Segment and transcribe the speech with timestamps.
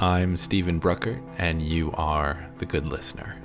[0.00, 3.36] I'm Stephen Bruckert, and you are The Good Listener.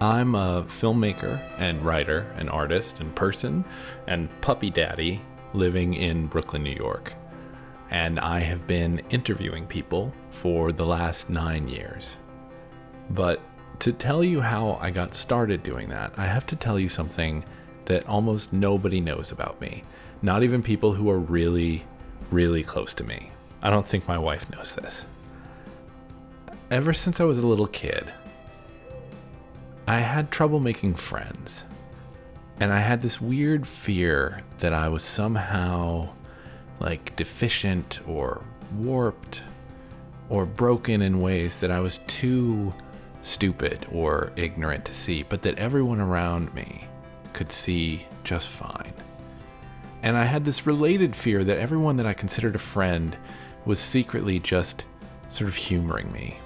[0.00, 3.62] I'm a filmmaker and writer and artist and person
[4.06, 5.20] and puppy daddy
[5.52, 7.12] living in Brooklyn, New York.
[7.90, 12.16] And I have been interviewing people for the last nine years.
[13.10, 13.42] But
[13.80, 17.44] to tell you how I got started doing that, I have to tell you something
[17.84, 19.84] that almost nobody knows about me.
[20.22, 21.84] Not even people who are really,
[22.30, 23.32] really close to me.
[23.62, 25.04] I don't think my wife knows this.
[26.70, 28.12] Ever since I was a little kid,
[29.86, 31.64] I had trouble making friends.
[32.60, 36.10] And I had this weird fear that I was somehow
[36.78, 38.44] like deficient or
[38.76, 39.42] warped
[40.28, 42.72] or broken in ways that I was too
[43.22, 46.86] stupid or ignorant to see, but that everyone around me
[47.32, 48.92] could see just fine.
[50.02, 53.16] And I had this related fear that everyone that I considered a friend
[53.64, 54.84] was secretly just
[55.28, 56.38] sort of humoring me,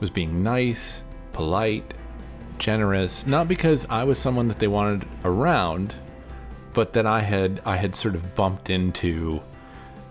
[0.00, 1.94] was being nice, polite,
[2.58, 5.94] generous, not because I was someone that they wanted around,
[6.72, 9.40] but that I had I had sort of bumped into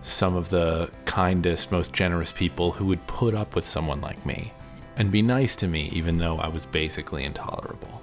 [0.02, 4.54] some of the kindest, most generous people who would put up with someone like me
[4.98, 8.02] and be nice to me even though I was basically intolerable.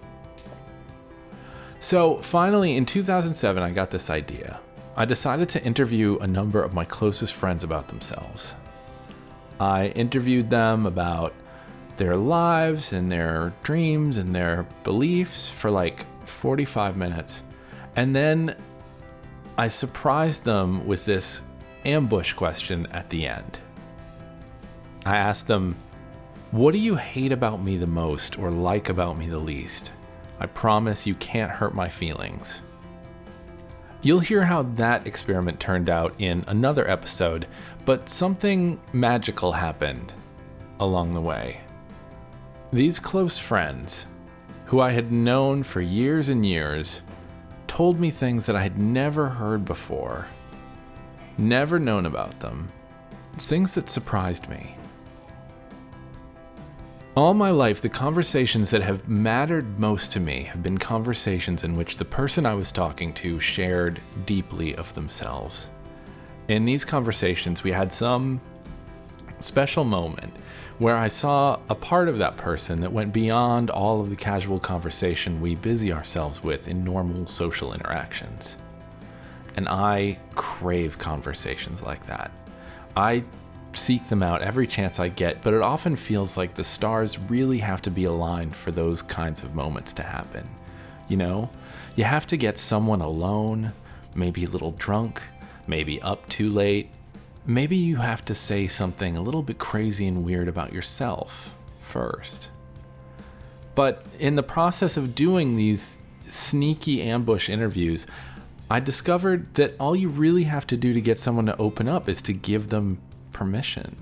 [1.81, 4.61] So, finally in 2007 I got this idea.
[4.95, 8.53] I decided to interview a number of my closest friends about themselves.
[9.59, 11.33] I interviewed them about
[11.97, 17.43] their lives and their dreams and their beliefs for like 45 minutes.
[17.97, 18.55] And then
[19.57, 21.41] I surprised them with this
[21.87, 23.61] ambush question at the end.
[25.07, 25.77] I asked them,
[26.51, 29.93] What do you hate about me the most or like about me the least?
[30.39, 32.61] I promise you can't hurt my feelings.
[34.05, 37.47] You'll hear how that experiment turned out in another episode,
[37.85, 40.13] but something magical happened
[40.81, 41.61] along the way.
[42.73, 44.07] These close friends,
[44.65, 47.03] who I had known for years and years,
[47.69, 50.27] told me things that I had never heard before,
[51.39, 52.73] never known about them,
[53.37, 54.77] things that surprised me.
[57.15, 61.77] All my life, the conversations that have mattered most to me have been conversations in
[61.77, 65.69] which the person I was talking to shared deeply of themselves.
[66.49, 68.41] In these conversations, we had some
[69.41, 70.35] special moment
[70.79, 74.59] where I saw a part of that person that went beyond all of the casual
[74.59, 78.57] conversation we busy ourselves with in normal social interactions.
[79.57, 82.31] And I crave conversations like that.
[82.97, 83.23] I
[83.77, 87.59] seek them out every chance I get, but it often feels like the stars really
[87.59, 90.49] have to be aligned for those kinds of moments to happen.
[91.09, 91.51] You know,
[91.97, 93.73] you have to get someone alone,
[94.15, 95.23] maybe a little drunk,
[95.67, 96.91] maybe up too late,
[97.47, 102.49] maybe you have to say something a little bit crazy and weird about yourself first.
[103.75, 105.97] But in the process of doing these
[106.29, 108.07] sneaky ambush interviews,
[108.71, 112.09] I discovered that all you really have to do to get someone to open up
[112.09, 112.99] is to give them
[113.33, 113.97] permission.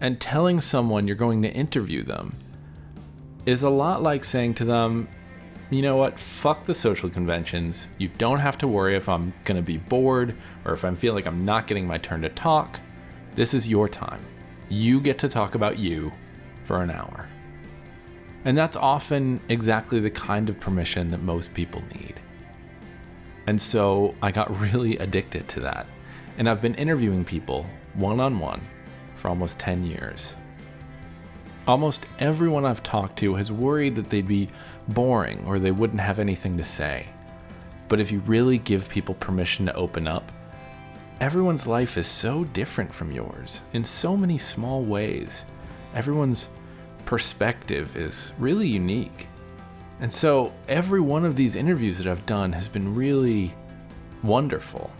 [0.00, 2.36] And telling someone you're going to interview them
[3.46, 5.08] is a lot like saying to them,
[5.70, 7.86] you know what, fuck the social conventions.
[7.98, 11.16] You don't have to worry if I'm going to be bored or if I'm feeling
[11.16, 12.78] like I'm not getting my turn to talk.
[13.34, 14.20] This is your time.
[14.68, 16.12] You get to talk about you
[16.64, 17.26] for an hour.
[18.44, 22.20] And that's often exactly the kind of permission that most people need.
[23.46, 25.86] And so I got really addicted to that.
[26.38, 28.60] And I've been interviewing people one on one
[29.14, 30.34] for almost 10 years.
[31.66, 34.48] Almost everyone I've talked to has worried that they'd be
[34.88, 37.06] boring or they wouldn't have anything to say.
[37.88, 40.32] But if you really give people permission to open up,
[41.20, 45.44] everyone's life is so different from yours in so many small ways.
[45.94, 46.48] Everyone's
[47.04, 49.28] perspective is really unique.
[50.00, 53.54] And so every one of these interviews that I've done has been really
[54.24, 54.90] wonderful.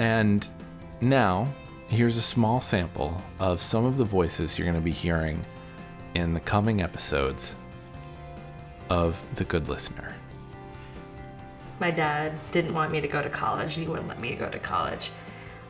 [0.00, 0.48] And
[1.02, 1.46] now,
[1.88, 5.44] here's a small sample of some of the voices you're going to be hearing
[6.14, 7.54] in the coming episodes
[8.88, 10.14] of The Good Listener.
[11.80, 14.58] My dad didn't want me to go to college, he wouldn't let me go to
[14.58, 15.10] college.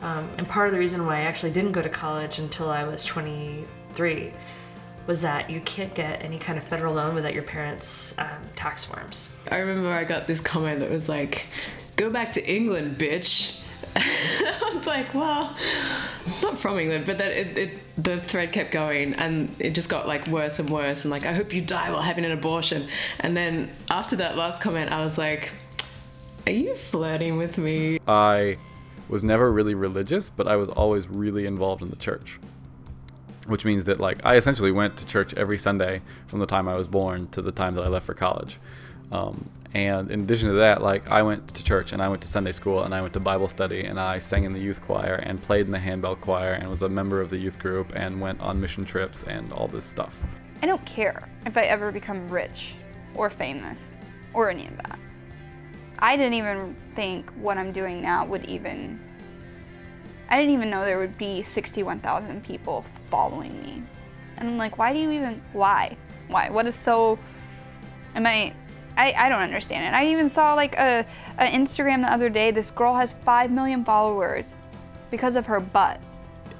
[0.01, 2.85] Um, and part of the reason why I actually didn't go to college until I
[2.85, 4.31] was 23
[5.07, 8.85] was that you can't get any kind of federal loan without your parents' um, tax
[8.85, 9.35] forms.
[9.51, 11.47] I remember I got this comment that was like,
[11.97, 13.60] go back to England, bitch.
[14.61, 15.55] I was like, well,
[16.43, 20.07] not from England, but that it, it, the thread kept going and it just got
[20.07, 21.05] like worse and worse.
[21.05, 22.87] And like, I hope you die while having an abortion.
[23.19, 25.51] And then after that last comment, I was like,
[26.45, 27.99] are you flirting with me?
[28.07, 28.57] I
[29.09, 32.39] was never really religious, but I was always really involved in the church.
[33.47, 36.75] Which means that like I essentially went to church every Sunday from the time I
[36.75, 38.59] was born to the time that I left for college.
[39.11, 42.27] Um, and in addition to that, like I went to church and I went to
[42.27, 45.15] Sunday school and I went to Bible study and I sang in the youth choir
[45.15, 48.19] and played in the handbell choir and was a member of the youth group and
[48.19, 50.17] went on mission trips and all this stuff.
[50.61, 52.75] I don't care if I ever become rich
[53.15, 53.95] or famous
[54.33, 54.99] or any of that.
[55.99, 58.99] I didn't even think what I'm doing now would even.
[60.29, 63.83] I didn't even know there would be 61,000 people following me.
[64.37, 65.41] And I'm like, why do you even.
[65.53, 65.95] Why?
[66.27, 66.49] Why?
[66.49, 67.19] What is so.
[68.15, 68.53] Am I.
[68.97, 69.97] I, I don't understand it.
[69.97, 71.05] I even saw like a,
[71.37, 72.51] a Instagram the other day.
[72.51, 74.45] This girl has 5 million followers
[75.09, 75.99] because of her butt.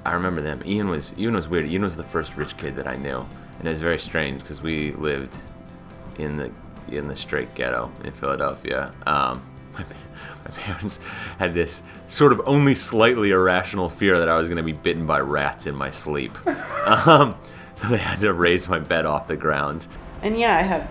[0.06, 0.62] I remember them.
[0.66, 1.66] Ian was Ian was weird.
[1.66, 3.26] Ian was the first rich kid that I knew,
[3.60, 5.36] and it was very strange because we lived
[6.18, 6.52] in the
[6.90, 8.94] in the straight ghetto in Philadelphia.
[9.06, 9.44] Um,
[9.74, 9.86] my,
[10.44, 11.00] my parents
[11.38, 15.06] had this sort of only slightly irrational fear that I was going to be bitten
[15.06, 16.36] by rats in my sleep.
[16.86, 17.36] um,
[17.76, 19.88] so they had to raise my bed off the ground.
[20.22, 20.90] And yeah, I have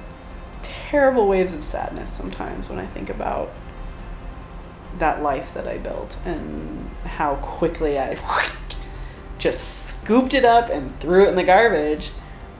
[0.90, 3.52] terrible waves of sadness sometimes when I think about
[4.98, 8.18] that life that I built and how quickly I
[9.38, 12.10] just scooped it up and threw it in the garbage.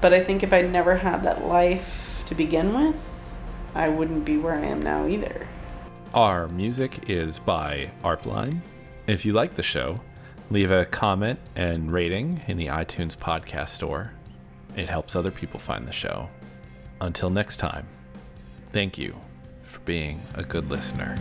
[0.00, 2.94] But I think if I'd never had that life to begin with,
[3.74, 5.48] I wouldn't be where I am now either.
[6.14, 8.60] Our music is by Arpline.
[9.08, 10.00] If you like the show,
[10.50, 14.12] leave a comment and rating in the iTunes podcast store.
[14.76, 16.28] It helps other people find the show.
[17.00, 17.86] Until next time,
[18.72, 19.16] thank you
[19.62, 21.16] for being a good listener.